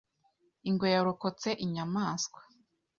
Ingwe 0.69 0.87
yarokotse 0.95 1.49
inyamaswa 1.65 2.39